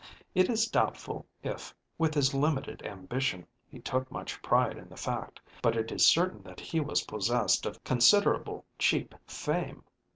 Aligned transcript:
It 0.33 0.49
is 0.49 0.65
doubtful 0.65 1.27
if, 1.43 1.75
with 1.99 2.15
his 2.15 2.33
limited 2.33 2.83
ambition, 2.83 3.45
he 3.69 3.77
took 3.77 4.11
much 4.11 4.41
pride 4.41 4.75
in 4.75 4.89
the 4.89 4.97
fact, 4.97 5.39
but 5.61 5.75
it 5.77 5.91
is 5.91 6.07
certain 6.07 6.41
that 6.41 6.59
he 6.59 6.79
was 6.79 7.03
possessed 7.03 7.67
of 7.67 7.83
considerable 7.83 8.65
cheap 8.79 9.13
fame. 9.27 9.83